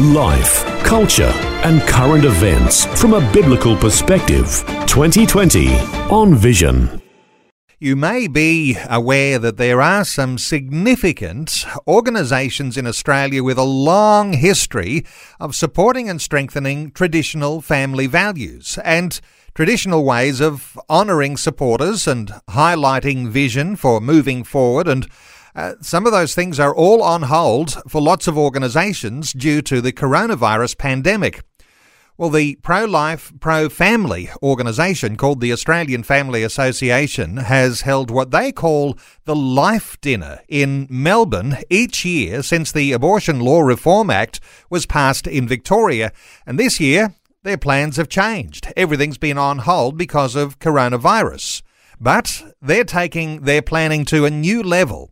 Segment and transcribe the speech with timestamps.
[0.00, 1.32] Life, culture,
[1.64, 4.62] and current events from a biblical perspective.
[4.86, 5.74] 2020
[6.08, 7.02] on Vision.
[7.80, 14.34] You may be aware that there are some significant organisations in Australia with a long
[14.34, 15.04] history
[15.40, 19.20] of supporting and strengthening traditional family values and
[19.52, 25.08] traditional ways of honouring supporters and highlighting vision for moving forward and
[25.58, 29.80] uh, some of those things are all on hold for lots of organisations due to
[29.80, 31.42] the coronavirus pandemic.
[32.16, 38.30] Well, the pro life, pro family organisation called the Australian Family Association has held what
[38.30, 44.38] they call the Life Dinner in Melbourne each year since the Abortion Law Reform Act
[44.70, 46.12] was passed in Victoria.
[46.46, 48.72] And this year, their plans have changed.
[48.76, 51.62] Everything's been on hold because of coronavirus.
[52.00, 55.10] But they're taking their planning to a new level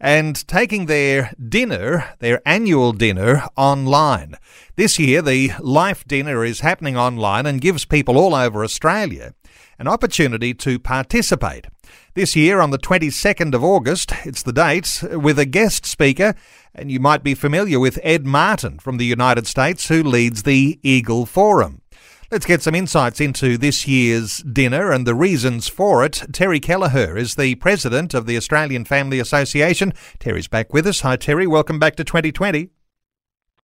[0.00, 4.36] and taking their dinner, their annual dinner, online.
[4.76, 9.34] This year, the Life Dinner is happening online and gives people all over Australia
[9.78, 11.66] an opportunity to participate.
[12.14, 16.34] This year, on the 22nd of August, it's the date, uh, with a guest speaker,
[16.74, 20.78] and you might be familiar with Ed Martin from the United States, who leads the
[20.82, 21.82] Eagle Forum.
[22.32, 26.24] Let's get some insights into this year's dinner and the reasons for it.
[26.32, 29.92] Terri Kelleher is the president of the Australian Family Association.
[30.18, 31.02] Terri's back with us.
[31.02, 31.46] Hi, Terri.
[31.46, 32.70] Welcome back to 2020.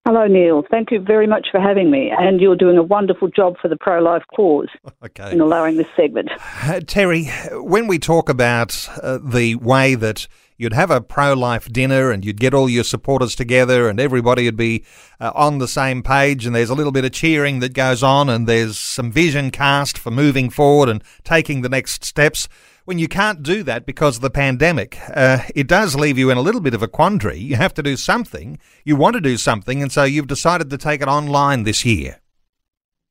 [0.06, 0.62] Hello, Neil.
[0.70, 2.12] Thank you very much for having me.
[2.16, 4.68] And you're doing a wonderful job for the pro life cause
[5.04, 5.32] okay.
[5.32, 6.30] in allowing this segment.
[6.30, 7.28] Uh, Terri,
[7.64, 12.24] when we talk about uh, the way that you'd have a pro life dinner and
[12.24, 14.84] you'd get all your supporters together and everybody would be
[15.20, 18.28] uh, on the same page and there's a little bit of cheering that goes on
[18.28, 22.48] and there's some vision cast for moving forward and taking the next steps.
[22.84, 26.38] When you can't do that because of the pandemic, uh, it does leave you in
[26.38, 27.38] a little bit of a quandary.
[27.38, 28.58] You have to do something.
[28.84, 32.18] You want to do something, and so you've decided to take it online this year.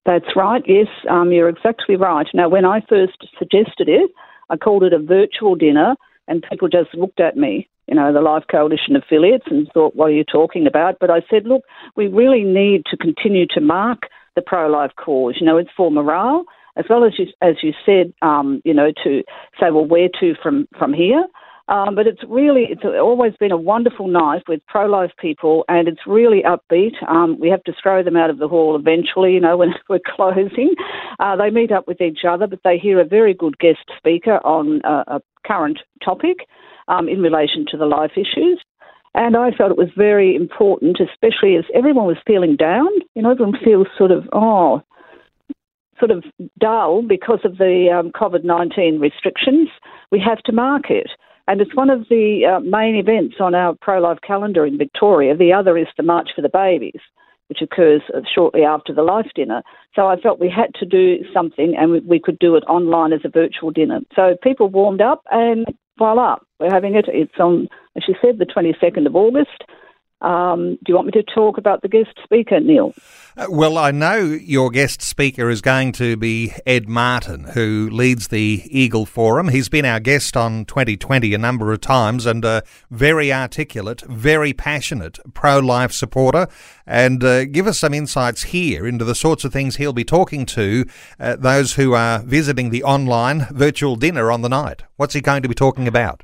[0.06, 0.62] That's right.
[0.66, 2.28] Yes, um, you're exactly right.
[2.34, 4.12] Now, when I first suggested it,
[4.50, 5.96] I called it a virtual dinner
[6.32, 10.06] and people just looked at me, you know, the Life Coalition affiliates, and thought, what
[10.06, 10.96] are you talking about?
[10.98, 11.64] But I said, look,
[11.98, 14.04] we really need to continue to mark
[14.38, 15.36] the pro life cause.
[15.42, 16.46] You know, it's for morale,
[16.78, 19.24] as well as you, as you said, um, you know, to
[19.60, 21.26] say, well, where to from, from here?
[21.68, 25.88] Um, but it's really, it's always been a wonderful night with pro life people, and
[25.88, 26.94] it's really upbeat.
[27.08, 30.00] Um, we have to throw them out of the hall eventually, you know, when we're
[30.16, 30.74] closing.
[31.20, 34.38] Uh, they meet up with each other, but they hear a very good guest speaker
[34.46, 36.48] on uh, a current topic
[36.88, 38.62] um, in relation to the life issues.
[39.14, 42.88] And I felt it was very important, especially as everyone was feeling down.
[43.14, 44.82] You know, everyone feels sort of, oh,
[46.00, 46.24] sort of
[46.60, 49.70] dull because of the um, COVID 19 restrictions.
[50.12, 51.12] We have to mark it.
[51.48, 55.36] And it's one of the uh, main events on our pro life calendar in Victoria.
[55.36, 57.02] The other is the March for the Babies,
[57.48, 59.62] which occurs uh, shortly after the Life Dinner.
[59.96, 63.14] So I felt we had to do something and we, we could do it online
[63.14, 64.00] as a virtual dinner.
[64.16, 65.66] So people warmed up and
[65.98, 67.06] voila, we're having it.
[67.08, 69.64] It's on, as you said, the 22nd of August.
[70.22, 72.94] Um, do you want me to talk about the guest speaker, Neil?
[73.36, 78.28] Uh, well, I know your guest speaker is going to be Ed Martin, who leads
[78.28, 79.50] the Eagle Forum.
[79.50, 82.62] He's been our guest on 2020 a number of times and a
[82.92, 86.48] very articulate, very passionate pro life supporter.
[86.86, 90.46] And uh, give us some insights here into the sorts of things he'll be talking
[90.48, 90.86] to
[91.20, 94.84] uh, those who are visiting the online virtual dinner on the night.
[94.98, 96.24] What's he going to be talking about?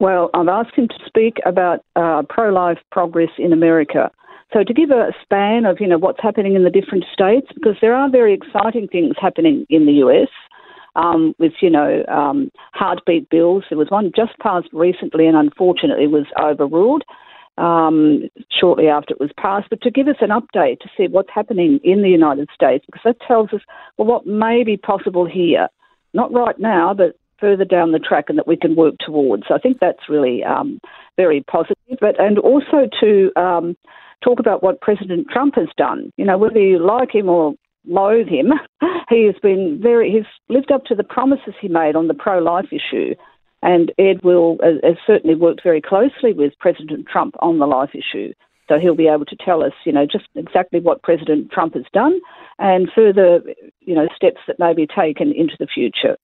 [0.00, 4.10] Well, I've asked him to speak about uh, pro life progress in America.
[4.52, 7.76] So to give a span of you know what's happening in the different states, because
[7.80, 10.28] there are very exciting things happening in the US.
[10.96, 16.06] Um, with you know um, heartbeat bills, there was one just passed recently, and unfortunately
[16.06, 17.02] was overruled
[17.58, 19.68] um, shortly after it was passed.
[19.68, 23.02] But to give us an update to see what's happening in the United States, because
[23.04, 23.60] that tells us
[23.96, 25.68] well what may be possible here,
[26.14, 29.44] not right now, but further down the track and that we can work towards.
[29.50, 30.80] I think that's really um,
[31.16, 31.98] very positive.
[32.00, 33.76] But and also to um,
[34.22, 36.12] talk about what President Trump has done.
[36.16, 37.54] You know, whether you like him or
[37.86, 38.52] loathe him,
[39.08, 40.10] he has been very.
[40.10, 43.14] He's lived up to the promises he made on the pro-life issue.
[43.60, 48.32] And Ed will has certainly worked very closely with President Trump on the life issue.
[48.68, 51.84] So he'll be able to tell us, you know, just exactly what President Trump has
[51.92, 52.20] done
[52.58, 53.40] and further,
[53.80, 56.16] you know, steps that may be taken into the future.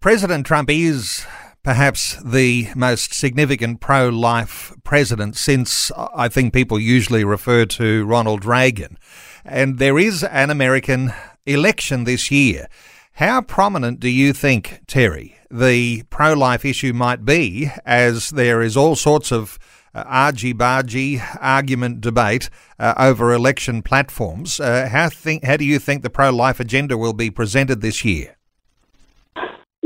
[0.00, 1.24] President Trump is
[1.62, 8.44] perhaps the most significant pro life president since I think people usually refer to Ronald
[8.44, 8.98] Reagan.
[9.44, 11.12] And there is an American
[11.46, 12.68] election this year.
[13.14, 18.76] How prominent do you think, Terri, the pro life issue might be as there is
[18.76, 19.58] all sorts of
[19.94, 24.60] uh, argy bargy argument debate uh, over election platforms?
[24.60, 28.04] Uh, how, think, how do you think the pro life agenda will be presented this
[28.04, 28.36] year?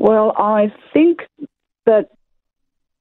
[0.08, 1.18] Well, I think
[1.84, 2.08] that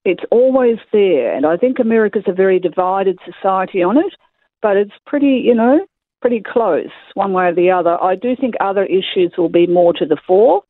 [0.04, 4.12] it's always there, and I think America's a very divided society on it,
[4.60, 5.86] but it's pretty, you know,
[6.20, 7.96] pretty close one way or the other.
[8.02, 10.64] I do think other issues will be more to the fore.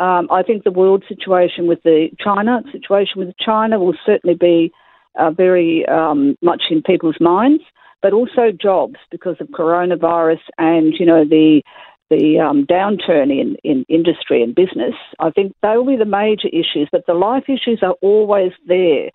[0.00, 4.72] Um, I think the world situation with the China situation with China will certainly be
[5.16, 7.62] uh, very um, much in people's minds,
[8.02, 11.62] but also jobs because of coronavirus and you know the
[12.10, 14.94] the um, downturn in, in industry and business.
[15.18, 19.10] I think they will be the major issues, but the life issues are always there.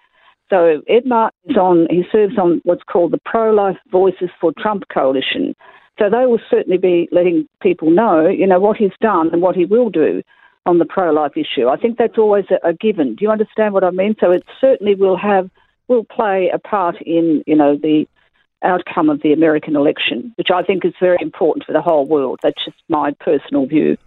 [0.49, 4.51] So Ed Martin is on, he serves on what's called the Pro Life Voices for
[4.59, 5.55] Trump Coalition.
[5.99, 9.55] So they will certainly be letting people know, you know, what he's done and what
[9.55, 10.23] he will do
[10.65, 11.67] on the pro-life issue.
[11.67, 13.15] I think that's always a, a given.
[13.15, 14.15] Do you understand what I mean?
[14.19, 15.49] So it certainly will have,
[15.87, 18.07] will play a part in, you know, the
[18.63, 22.39] outcome of the American election, which I think is very important for the whole world.
[22.43, 23.97] That's just my personal view.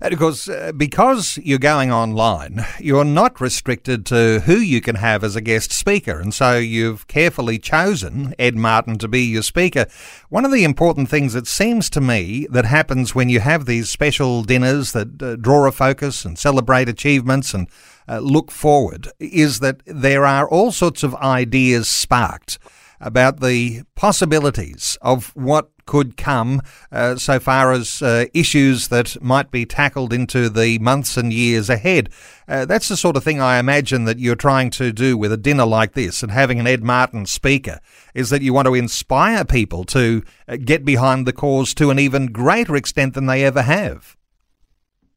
[0.00, 4.96] And of course, uh, because you're going online, you're not restricted to who you can
[4.96, 6.18] have as a guest speaker.
[6.18, 9.86] And so you've carefully chosen Ed Martin to be your speaker.
[10.30, 13.90] One of the important things it seems to me that happens when you have these
[13.90, 17.68] special dinners that uh, draw a focus and celebrate achievements and
[18.08, 22.58] uh, look forward is that there are all sorts of ideas sparked
[23.00, 26.62] about the possibilities of what could come
[26.92, 31.68] uh, so far as uh, issues that might be tackled into the months and years
[31.68, 32.08] ahead.
[32.46, 35.36] Uh, that's the sort of thing I imagine that you're trying to do with a
[35.36, 37.80] dinner like this and having an Ed Martin speaker
[38.14, 41.98] is that you want to inspire people to uh, get behind the cause to an
[41.98, 44.16] even greater extent than they ever have.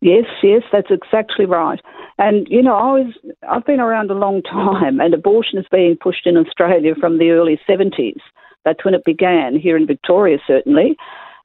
[0.02, 1.80] Yes, yes, that's exactly right.
[2.18, 3.14] And you know, I was
[3.50, 7.32] I've been around a long time, and abortion is being pushed in Australia from the
[7.32, 8.20] early seventies.
[8.66, 10.96] That's when it began here in Victoria, certainly.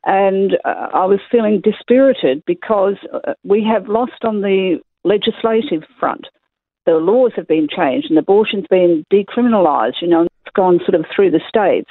[0.04, 6.26] And uh, I was feeling dispirited because uh, we have lost on the legislative front.
[6.86, 10.00] The laws have been changed, and abortion's been decriminalised.
[10.00, 11.90] You know, it's gone sort of through the states.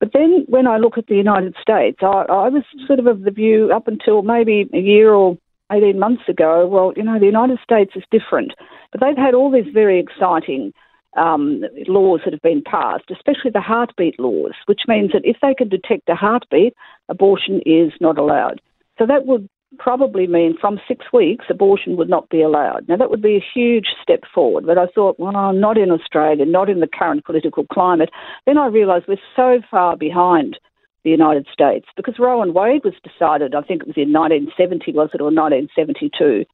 [0.00, 3.22] But then when I look at the United States, I, I was sort of of
[3.22, 5.38] the view up until maybe a year or
[5.72, 8.52] 18 months ago, well, you know, the United States is different.
[8.92, 10.72] But they've had all these very exciting
[11.16, 15.54] um, laws that have been passed, especially the heartbeat laws, which means that if they
[15.54, 16.74] can detect a heartbeat,
[17.08, 18.60] abortion is not allowed.
[18.98, 19.48] So that would
[19.78, 22.88] probably mean from six weeks, abortion would not be allowed.
[22.88, 26.44] Now, that would be a huge step forward, but I thought, well, not in Australia,
[26.46, 28.10] not in the current political climate.
[28.46, 30.58] Then I realised we're so far behind
[31.06, 34.92] the United States because Roe and Wade was decided, I think it was in 1970,
[34.92, 36.44] was it, or 1972.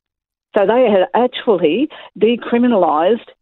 [0.54, 1.88] So they had actually
[2.20, 3.32] decriminalised,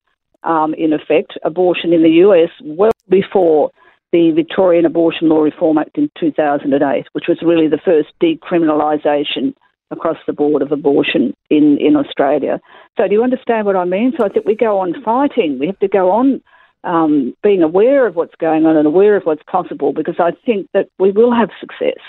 [0.45, 3.73] um, in effect, abortion in the US well before
[4.13, 9.55] the Victorian Abortion Law Reform Act in 2008, which was really the first decriminalisation
[9.91, 12.61] across the board of abortion in, in Australia.
[12.97, 14.13] So do you understand what I mean?
[14.17, 15.59] So I think we go on fighting.
[15.59, 16.41] We have to go on
[16.85, 20.69] um, being aware of what's going on and aware of what's possible because I think
[20.75, 22.01] that we will have success.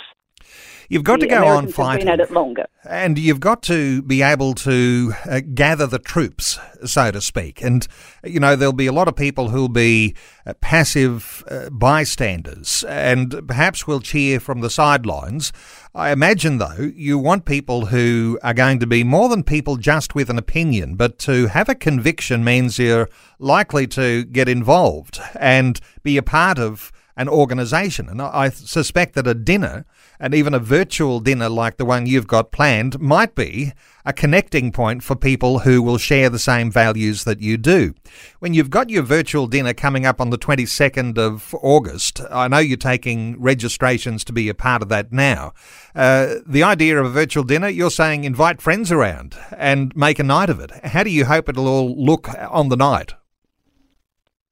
[0.92, 2.08] You've got the to go Americans on fighting.
[2.08, 2.66] Have been at it longer.
[2.84, 7.62] And you've got to be able to uh, gather the troops, so to speak.
[7.62, 7.88] And,
[8.26, 13.48] you know, there'll be a lot of people who'll be uh, passive uh, bystanders and
[13.48, 15.54] perhaps will cheer from the sidelines.
[15.96, 20.14] I imagine, though, you want people who are going to be more than people just
[20.14, 23.08] with an opinion, but to have a conviction means you're
[23.40, 28.10] likely to get involved and be a part of an organisation.
[28.10, 29.86] And I suspect that a dinner,
[30.20, 33.74] and even a virtual dinner like the one you've got planned, might be
[34.06, 37.94] a connecting point for people who will share the same values that you do.
[38.40, 42.60] When you've got your virtual dinner coming up on the 22nd of August, I know
[42.60, 45.54] you're taking registrations to be a part of that now.
[45.94, 50.24] Uh, the idea of a virtual dinner, you're saying invite friends around and make a
[50.24, 50.72] night of it.
[50.86, 53.14] How do you hope it'll all look on the night?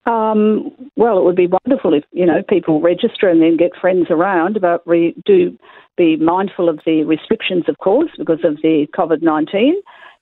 [0.06, 4.08] Um, well, it would be wonderful if you know people register and then get friends
[4.10, 5.58] around, but we do
[5.98, 9.75] be mindful of the restrictions, of course, because of the COVID nineteen.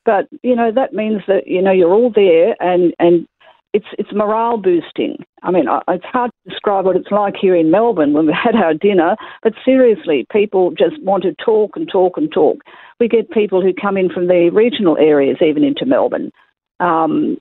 [0.05, 3.27] But you know that means that you know you're all there, and and
[3.73, 5.17] it's it's morale boosting.
[5.43, 8.55] I mean, it's hard to describe what it's like here in Melbourne when we had
[8.55, 12.57] our dinner, but seriously, people just want to talk and talk and talk.
[12.99, 16.31] We get people who come in from the regional areas, even into Melbourne.
[16.79, 17.37] Um,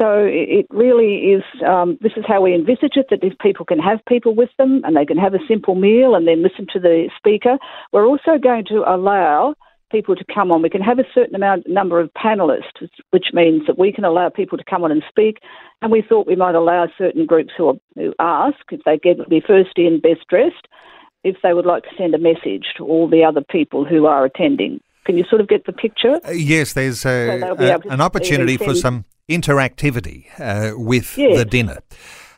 [0.00, 1.42] so it really is.
[1.66, 4.80] Um, this is how we envisage it: that if people can have people with them
[4.84, 7.58] and they can have a simple meal and then listen to the speaker,
[7.92, 9.54] we're also going to allow
[9.90, 10.62] people to come on.
[10.62, 14.28] We can have a certain amount number of panelists, which means that we can allow
[14.28, 15.38] people to come on and speak.
[15.82, 19.18] And we thought we might allow certain groups who, are, who ask if they get
[19.18, 20.68] to be first in, best dressed,
[21.24, 24.24] if they would like to send a message to all the other people who are
[24.24, 24.80] attending.
[25.04, 26.20] Can you sort of get the picture?
[26.24, 31.38] Uh, yes, there's a, so a, an opportunity for some interactivity uh, with yes.
[31.38, 31.78] the dinner.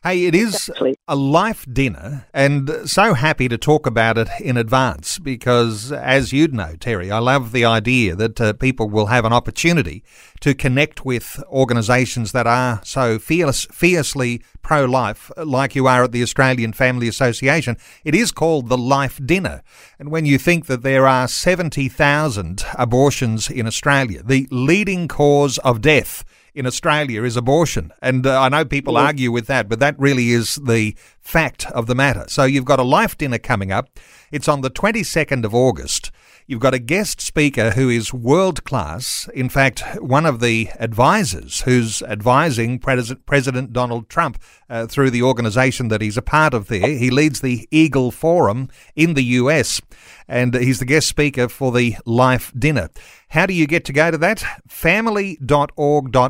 [0.04, 0.96] Hey, it is exactly.
[1.06, 6.52] a life dinner, and so happy to talk about it in advance because, as you'd
[6.52, 10.02] know, Terri, I love the idea that uh, people will have an opportunity
[10.40, 16.10] to connect with organisations that are so fierce, fiercely pro life, like you are at
[16.10, 17.76] the Australian Family Association.
[18.04, 19.62] It is called the Life Dinner.
[20.00, 25.80] And when you think that there are 70,000 abortions in Australia, the leading cause of
[25.80, 27.92] death in Australia is abortion.
[28.02, 29.00] And uh, I know people yeah.
[29.00, 32.24] argue with that, but that really is the fact of the matter.
[32.28, 33.98] So you've got a life dinner coming up.
[34.30, 36.10] It's on the 22nd of August.
[36.46, 39.28] You've got a guest speaker who is world class.
[39.32, 45.88] In fact, one of the advisors who's advising President Donald Trump uh, through the organization
[45.88, 46.88] that he's a part of there.
[46.88, 49.80] He leads the Eagle Forum in the US,
[50.26, 52.88] and he's the guest speaker for the Life Dinner.
[53.32, 54.44] How do you get to go to that?
[54.68, 55.38] Family.org.au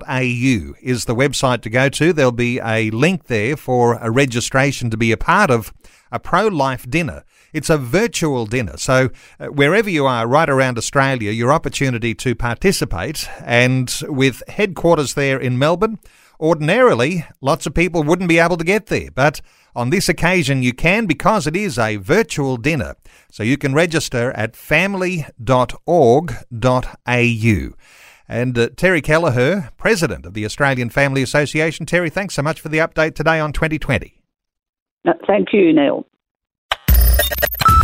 [0.06, 2.12] is the website to go to.
[2.12, 5.72] There'll be a link there for a registration to be a part of
[6.12, 7.24] a pro life dinner.
[7.52, 8.76] It's a virtual dinner.
[8.76, 13.28] So, uh, wherever you are right around Australia, your opportunity to participate.
[13.40, 15.98] And with headquarters there in Melbourne,
[16.42, 19.10] ordinarily lots of people wouldn't be able to get there.
[19.10, 19.40] But
[19.74, 22.96] on this occasion, you can because it is a virtual dinner.
[23.30, 25.26] So, you can register at family.org.au.
[28.28, 31.86] And uh, Terri Kelleher, President of the Australian Family Association.
[31.86, 34.22] Terri, thanks so much for the update today on 2020.
[35.26, 36.06] thank you, Neil.